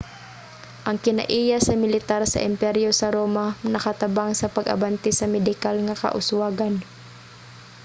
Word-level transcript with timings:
ang 0.87 0.97
kinaiya 1.05 1.57
sa 1.61 1.73
militar 1.83 2.21
sa 2.27 2.43
emperyo 2.49 2.89
sa 2.93 3.07
roma 3.17 3.45
nakatabang 3.73 4.31
sa 4.35 4.51
pag-abante 4.55 5.09
sa 5.15 5.25
medikal 5.35 5.75
nga 5.85 5.99
kauswagan 6.03 6.73